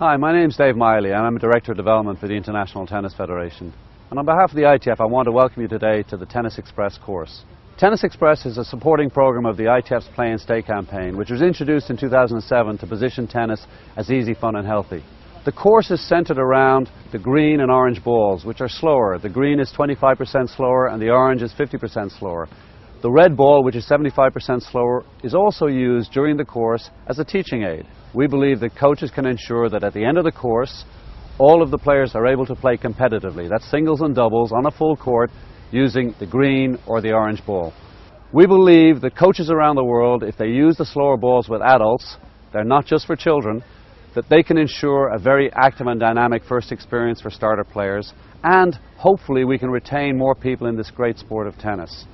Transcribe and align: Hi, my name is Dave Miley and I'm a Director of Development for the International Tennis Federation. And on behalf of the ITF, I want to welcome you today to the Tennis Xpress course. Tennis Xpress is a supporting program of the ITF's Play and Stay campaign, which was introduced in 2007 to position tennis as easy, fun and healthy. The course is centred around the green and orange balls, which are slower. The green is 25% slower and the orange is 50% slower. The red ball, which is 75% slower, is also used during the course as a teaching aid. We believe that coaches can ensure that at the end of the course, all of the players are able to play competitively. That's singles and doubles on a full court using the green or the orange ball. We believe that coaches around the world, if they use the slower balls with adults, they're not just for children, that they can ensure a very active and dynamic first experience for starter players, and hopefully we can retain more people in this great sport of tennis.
Hi, 0.00 0.16
my 0.16 0.32
name 0.32 0.48
is 0.48 0.56
Dave 0.56 0.74
Miley 0.74 1.12
and 1.12 1.20
I'm 1.20 1.36
a 1.36 1.38
Director 1.38 1.70
of 1.70 1.76
Development 1.76 2.18
for 2.18 2.26
the 2.26 2.34
International 2.34 2.84
Tennis 2.84 3.14
Federation. 3.14 3.72
And 4.10 4.18
on 4.18 4.24
behalf 4.24 4.50
of 4.50 4.56
the 4.56 4.62
ITF, 4.62 4.98
I 4.98 5.04
want 5.04 5.26
to 5.26 5.30
welcome 5.30 5.62
you 5.62 5.68
today 5.68 6.02
to 6.08 6.16
the 6.16 6.26
Tennis 6.26 6.58
Xpress 6.58 7.00
course. 7.00 7.44
Tennis 7.78 8.02
Xpress 8.02 8.44
is 8.44 8.58
a 8.58 8.64
supporting 8.64 9.08
program 9.08 9.46
of 9.46 9.56
the 9.56 9.66
ITF's 9.66 10.08
Play 10.16 10.32
and 10.32 10.40
Stay 10.40 10.62
campaign, 10.62 11.16
which 11.16 11.30
was 11.30 11.42
introduced 11.42 11.90
in 11.90 11.96
2007 11.96 12.78
to 12.78 12.86
position 12.88 13.28
tennis 13.28 13.64
as 13.96 14.10
easy, 14.10 14.34
fun 14.34 14.56
and 14.56 14.66
healthy. 14.66 15.04
The 15.44 15.52
course 15.52 15.92
is 15.92 16.04
centred 16.08 16.38
around 16.38 16.90
the 17.12 17.20
green 17.20 17.60
and 17.60 17.70
orange 17.70 18.02
balls, 18.02 18.44
which 18.44 18.60
are 18.60 18.68
slower. 18.68 19.16
The 19.20 19.28
green 19.28 19.60
is 19.60 19.72
25% 19.78 20.56
slower 20.56 20.88
and 20.88 21.00
the 21.00 21.10
orange 21.10 21.42
is 21.42 21.52
50% 21.52 22.18
slower. 22.18 22.48
The 23.00 23.12
red 23.12 23.36
ball, 23.36 23.62
which 23.62 23.76
is 23.76 23.86
75% 23.88 24.60
slower, 24.72 25.04
is 25.22 25.36
also 25.36 25.68
used 25.68 26.10
during 26.10 26.36
the 26.36 26.44
course 26.44 26.90
as 27.06 27.20
a 27.20 27.24
teaching 27.24 27.62
aid. 27.62 27.86
We 28.14 28.28
believe 28.28 28.60
that 28.60 28.76
coaches 28.76 29.10
can 29.10 29.26
ensure 29.26 29.68
that 29.68 29.82
at 29.82 29.92
the 29.92 30.04
end 30.04 30.18
of 30.18 30.24
the 30.24 30.30
course, 30.30 30.84
all 31.38 31.62
of 31.62 31.72
the 31.72 31.78
players 31.78 32.14
are 32.14 32.28
able 32.28 32.46
to 32.46 32.54
play 32.54 32.76
competitively. 32.76 33.48
That's 33.48 33.68
singles 33.68 34.02
and 34.02 34.14
doubles 34.14 34.52
on 34.52 34.66
a 34.66 34.70
full 34.70 34.96
court 34.96 35.30
using 35.72 36.14
the 36.20 36.26
green 36.26 36.78
or 36.86 37.00
the 37.00 37.12
orange 37.12 37.44
ball. 37.44 37.72
We 38.32 38.46
believe 38.46 39.00
that 39.00 39.16
coaches 39.16 39.50
around 39.50 39.74
the 39.76 39.84
world, 39.84 40.22
if 40.22 40.36
they 40.36 40.46
use 40.46 40.76
the 40.76 40.84
slower 40.84 41.16
balls 41.16 41.48
with 41.48 41.60
adults, 41.60 42.16
they're 42.52 42.62
not 42.62 42.86
just 42.86 43.06
for 43.06 43.16
children, 43.16 43.64
that 44.14 44.28
they 44.28 44.44
can 44.44 44.58
ensure 44.58 45.08
a 45.08 45.18
very 45.18 45.52
active 45.52 45.88
and 45.88 45.98
dynamic 45.98 46.44
first 46.44 46.70
experience 46.70 47.20
for 47.20 47.30
starter 47.30 47.64
players, 47.64 48.12
and 48.44 48.78
hopefully 48.96 49.44
we 49.44 49.58
can 49.58 49.70
retain 49.70 50.16
more 50.16 50.36
people 50.36 50.68
in 50.68 50.76
this 50.76 50.90
great 50.92 51.18
sport 51.18 51.48
of 51.48 51.58
tennis. 51.58 52.06